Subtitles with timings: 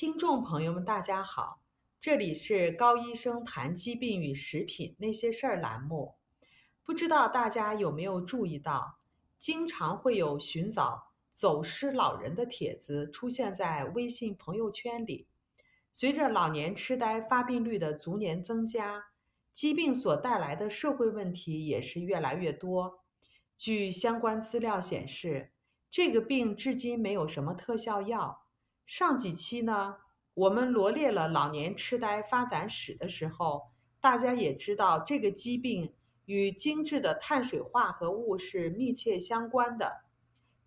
[0.00, 1.60] 听众朋友们，大家好，
[2.00, 6.14] 这里是高医生谈疾病与食品那些事儿栏目。
[6.82, 8.96] 不知道大家有没有注意到，
[9.36, 15.28] 经常会有寻找走失老人的帖子出现在微信朋友圈里。
[15.92, 19.08] 随着老年痴呆发病率的逐年增加，
[19.52, 23.04] 疾病所带来的社会问题也是越来越多。
[23.58, 25.50] 据相关资料显示，
[25.90, 28.46] 这个病至今没有什么特效药。
[28.92, 29.98] 上几期呢，
[30.34, 35.94] 我们罗列了老年痴呆发展史的时候，大家也知道这个疾病
[36.24, 40.00] 与精致的碳水化合物是密切相关的。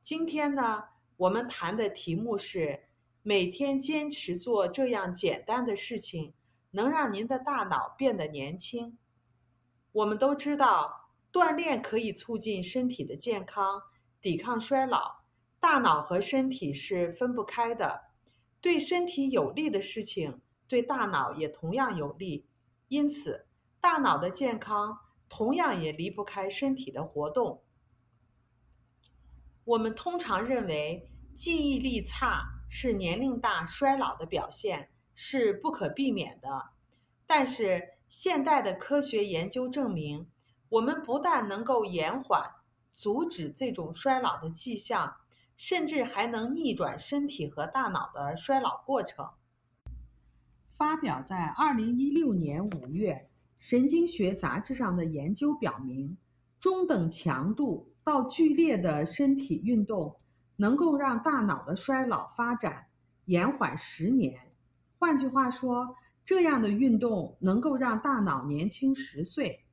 [0.02, 0.86] 今天呢，
[1.18, 2.84] 我们谈的题目是：
[3.24, 6.34] 每天坚持做这样简单的事情，
[6.72, 8.98] 能让您的大脑变得年轻。
[9.92, 13.82] 我们都知道，锻炼可以促进身体的健康，
[14.22, 15.24] 抵抗衰老。
[15.60, 18.13] 大脑和身体是分不开的。
[18.64, 22.48] 对身体有利的事情，对大脑也同样有利。
[22.88, 23.46] 因此，
[23.82, 24.98] 大脑的健康
[25.28, 27.62] 同样也离不开身体的活动。
[29.66, 36.70] 我们通常认为记忆力差是年龄大衰老的表现，是不可避免的。
[37.28, 40.30] 但是，现代的科学研究证明，
[40.70, 42.50] 我们不但能够延缓、
[42.94, 45.18] 阻止这种衰老的迹象。
[45.66, 49.26] 甚至还能逆转身体和大脑的衰老过程。
[50.74, 53.14] 发表在二零一六年五月
[53.58, 56.18] 《神经学》杂志上的研究表明，
[56.60, 60.18] 中等强度到剧烈的身体运动
[60.58, 62.88] 能够让大脑的衰老发展
[63.24, 64.38] 延缓十年。
[65.00, 69.64] 换句话说，这样的运动能够让大脑年轻十岁。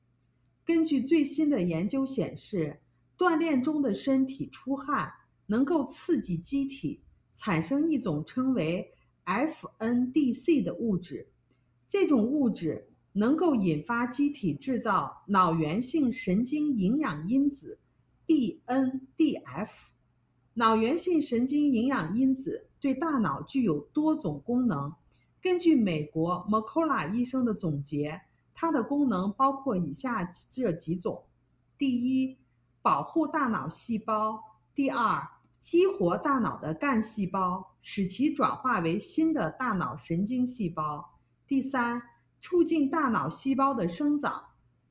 [0.64, 2.80] 根据最新的研究显示，
[3.18, 5.14] 锻炼中的身体出汗。
[5.50, 7.02] 能够刺激机体
[7.34, 8.92] 产生一种称为
[9.24, 11.28] FNDC 的物质，
[11.88, 17.80] 这种物质能够引发机体制造脑源性神经营养因子
[18.28, 19.68] BNDF。
[20.54, 24.94] 脑源性神经营养因子对大脑具有多种功能。
[25.42, 28.20] 根据美国 m c c o l a 医生的总结，
[28.54, 31.24] 它的功能包括以下这几种：
[31.76, 32.38] 第一，
[32.82, 34.38] 保护大脑细胞；
[34.74, 35.26] 第二，
[35.60, 41.20] 激活大脑的干细胞，使其转化为新的大脑神经细胞。
[41.46, 42.00] 第三，
[42.40, 44.42] 促进大脑细胞的生长，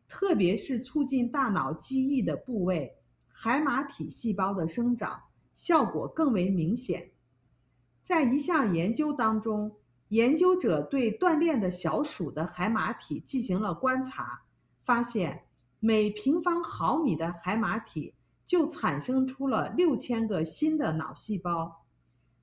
[0.08, 2.98] 特别是促进大脑记忆的部位
[3.28, 5.20] 海马体细胞的生长，
[5.56, 7.10] 效果更为明显。
[8.04, 9.76] 在一项研究当中，
[10.10, 14.44] 研究者对锻炼的小鼠的海马体进行了观察，
[14.82, 15.46] 发现
[15.80, 18.14] 每平方毫米的海马体。
[18.50, 21.86] 就产生出了六千个新的脑细胞。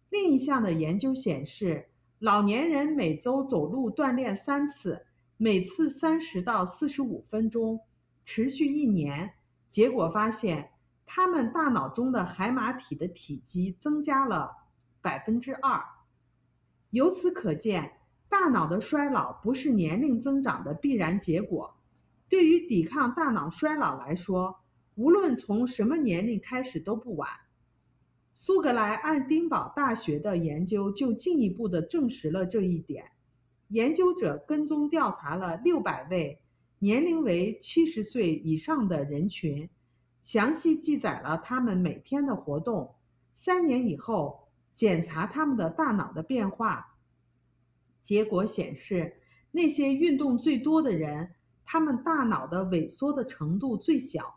[0.09, 1.89] 另一项的研究显示，
[2.21, 5.05] 老年人每周走路锻炼三次，
[5.37, 7.81] 每次三十到四十五分钟，
[8.25, 9.33] 持续一年，
[9.69, 10.71] 结果发现
[11.05, 14.53] 他们大脑中的海马体的体积增加了
[15.03, 15.83] 百分之二。
[16.91, 21.75] 由此可见，大脑的衰老不是年龄增长的必然结果。
[22.29, 24.61] 对于抵抗大脑衰老来说，
[24.97, 27.29] 无论从什么年龄开始都不晚。
[28.33, 33.13] 苏格兰爱丁堡大学的研究就进一步的证实了这一点。
[33.69, 36.41] 研究者跟踪调查了六百位
[36.79, 39.69] 年龄为七十岁以上的人群，
[40.23, 42.95] 详细记载了他们每天的活动。
[43.33, 46.95] 三年以后，检查他们的大脑的变化。
[48.03, 49.21] 结果显示，
[49.51, 54.36] 那些运动最多的人，他们大脑的萎缩的程度最小。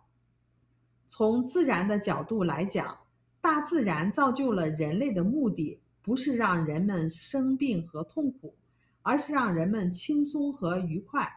[1.12, 2.96] 从自然的角度来讲，
[3.42, 8.56] 大自然造就了人类的目的不是让人们生病和痛苦，
[9.02, 11.28] 而是让人们轻松和愉快。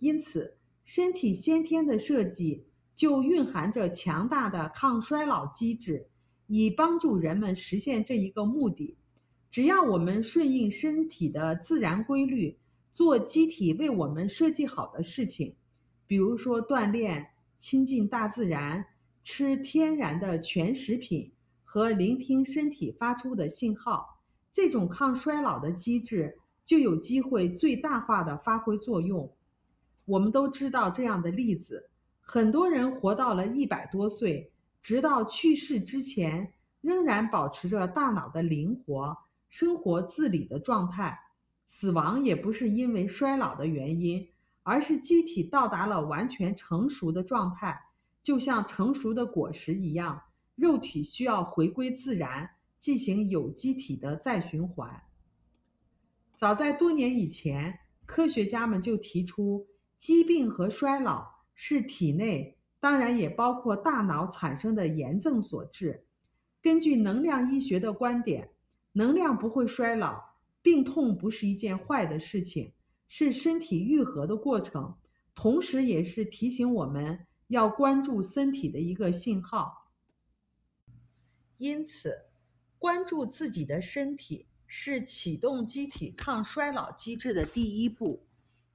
[0.00, 2.62] 因此，身体先天的设计
[2.94, 6.06] 就蕴含着强大的抗衰老机制，
[6.46, 8.98] 以帮助人们实现这一个目的。
[9.50, 12.54] 只要我们顺应身体的自然规律，
[12.92, 15.56] 做机体为我们设计好的事情，
[16.06, 17.26] 比如说锻炼、
[17.56, 18.84] 亲近大自然。
[19.28, 21.32] 吃天然的全食品
[21.64, 24.20] 和聆听身体发出的信号，
[24.52, 29.28] 这种抗衰老的机制就有机会最大化的发挥作用。
[30.04, 31.90] 我们都知道这样的例子：
[32.20, 39.18] 很多人活到了一百多岁，直到去世之前，仍然保持着大脑的灵活、
[39.48, 41.18] 生活自理的状态。
[41.66, 44.24] 死亡也不是因为衰老的原因，
[44.62, 47.76] 而是机体到达了完全成熟的状态。
[48.26, 50.20] 就像成熟的果实一样，
[50.56, 55.00] 肉体需要回归自然，进行有机体的再循环。
[56.36, 61.24] 早在多年以前，科学家们就提出，疾病和衰老
[61.54, 66.04] 是体内，当然也包括大脑产生的炎症所致。
[66.60, 68.50] 根据能量医学的观点，
[68.90, 70.20] 能量不会衰老，
[70.60, 72.72] 病痛不是一件坏的事情，
[73.06, 74.96] 是身体愈合的过程，
[75.36, 79.90] 同时也是提醒我们要关注身体的一个信号。
[81.58, 82.26] 因此，
[82.78, 84.46] 关注自己的身体。
[84.68, 88.26] 是启动机体抗衰老机制的第一步。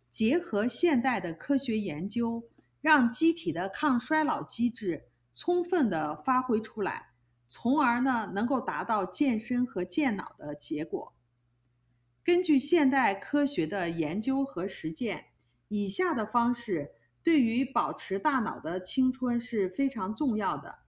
[0.10, 2.42] 结合现代的科学研究，
[2.80, 7.12] 让机体的抗衰老机制充分的发挥出来，
[7.50, 11.14] 从而呢能够达到健身和健脑的结果。
[12.24, 15.26] 根据现代科学的研究和实践，
[15.68, 20.80] 以下的方式对于保持大脑的青春是非常重要的。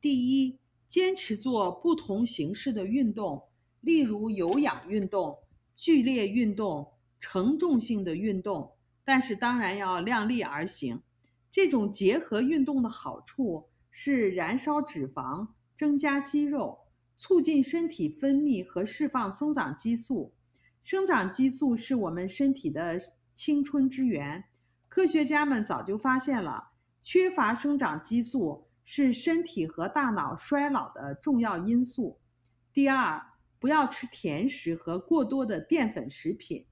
[0.00, 3.48] 第一，坚持做不同形式的运动。
[3.80, 5.38] 例如有氧运动、
[5.74, 11.02] 剧烈运动、承重性的运动，但是当然要量力而行。
[11.50, 16.78] 这种结合运动的好处是燃烧脂肪、增加肌肉、
[17.16, 20.32] 促进身体分泌和释放生长激素。
[20.82, 22.96] 生长激素是我们身体的
[23.34, 24.44] 青春之源。
[24.94, 32.20] 科学家们早就发现了，缺乏生长激素是身体和大脑衰老的重要因素。
[32.74, 33.22] 第二。
[33.58, 36.66] 不要吃甜食和过多的淀粉食品。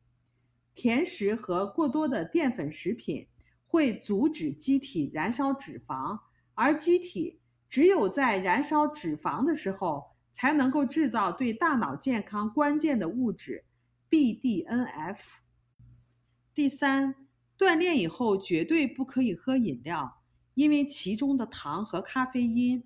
[0.74, 3.28] 甜食和过多的淀粉食品
[3.64, 6.18] 会阻止机体燃烧脂肪，
[6.54, 13.64] 而机体只有在燃烧脂肪的时候，才能够制造对大脑健康关键的物质
[14.10, 15.18] BDNF。
[16.52, 17.14] 第三，
[17.60, 20.22] 锻炼以后绝对不可以喝饮料，
[20.54, 22.82] 因为其中的糖和咖啡因。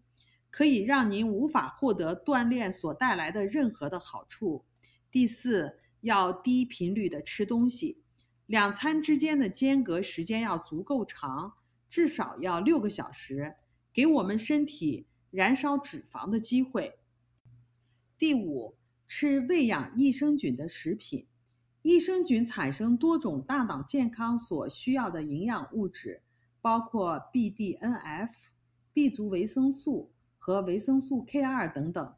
[0.57, 4.65] 可以让您无法获得锻炼所带来的任何的好处。
[5.11, 8.01] 第四，要低频率的吃东西，
[8.47, 11.55] 两餐之间的间隔时间要足够长，
[11.89, 13.57] 至少要六个小时，
[13.93, 17.01] 给我们身体燃烧脂肪的机会。
[18.17, 18.77] 第五，
[19.09, 21.27] 吃喂养益生菌的食品，
[21.85, 26.23] 益生菌产生多种大脑健康所需要的营养物质，
[26.61, 28.31] 包括 BDNF、
[28.93, 30.11] B 族维生素。
[30.47, 32.15] 和维生素 K2 等等，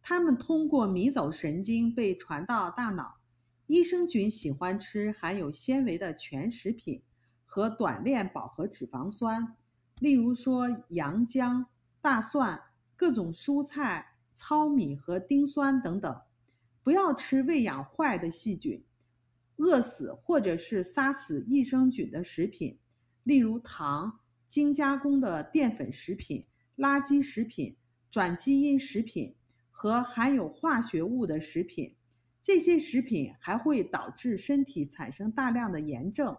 [0.00, 3.18] 它们通过迷走神经被传到大脑。
[3.66, 7.02] 益生菌喜欢吃含有纤维的全食品
[7.44, 9.54] 和短链饱和脂肪酸，
[9.98, 11.66] 例如说洋姜、
[12.00, 12.58] 大蒜、
[12.96, 16.18] 各种蔬菜、糙米和丁酸等等。
[16.82, 18.82] 不要吃喂养坏的细菌、
[19.58, 22.78] 饿死或者是杀死益生菌的食品，
[23.22, 26.46] 例如糖、精加工的淀粉食品。
[26.76, 27.76] 垃圾食品、
[28.08, 29.34] 转基因食品
[29.68, 31.96] 和含有化学物的食品，
[32.40, 36.36] 这些食品还会导致身体产生大量的炎症。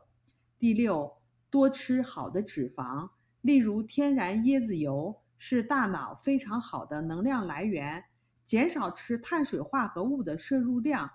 [0.57, 1.11] 第六，
[1.49, 3.09] 多吃好的脂肪，
[3.41, 8.01] 例如天然椰子油是大脑非常好的能量来源。
[8.45, 11.11] 减少吃碳水化合物的摄入量，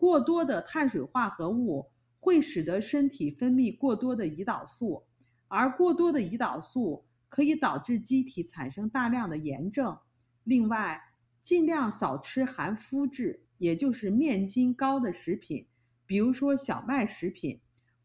[0.00, 5.04] 过多的碳水化合物会使得身体分泌过多的胰岛素，
[5.48, 7.04] 而过多的胰岛素。
[7.30, 9.96] 可以导致机体产生大量的炎症。
[10.42, 11.00] 另外，
[11.40, 15.68] 尽量少吃含麸质，也就是面筋高的食品，
[16.04, 17.60] 比如说小麦食品。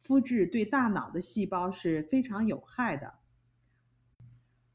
[0.06, 3.16] 麸质对大脑的细胞是非常有害的。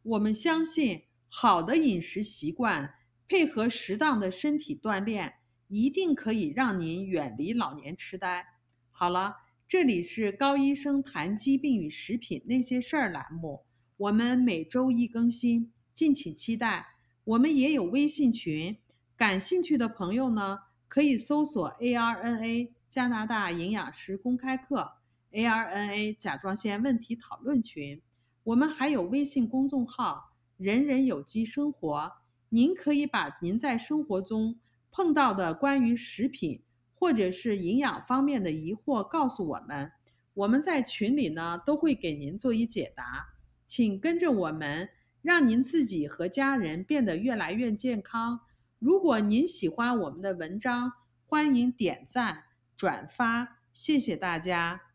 [0.02, 2.92] 我们相信，好的饮食习惯
[3.28, 5.32] 配合适当的身体锻炼，
[5.70, 8.44] 一定可以让您远离老年痴呆。
[8.90, 9.36] 好了，
[9.68, 13.62] 这里是高医生谈疾病与食品那些事儿栏目。
[13.96, 16.88] 我们每周一更新，敬请期待。
[17.22, 18.76] 我们也有微信群，
[19.16, 20.58] 感兴趣的朋友呢，
[20.88, 24.94] 可以搜索 ARNA 加拿大营养师公开课
[25.30, 28.02] ，ARNA 甲状腺问题讨论群。
[28.42, 32.10] 我们还有微信公众号“人人有机生活”，
[32.50, 34.58] 您可以把您在生活中
[34.90, 36.62] 碰到的关于食品
[36.94, 39.90] 或者是营养方面的疑惑告诉我们，
[40.34, 43.26] 我们在群里呢都会给您做一解答。
[43.66, 44.88] 请跟着我们，
[45.22, 48.40] 让您自己和家人变得越来越健康。
[48.78, 50.92] 如果您喜欢我们的文章，
[51.26, 52.42] 欢迎点赞
[52.76, 54.89] 转发，谢谢大家。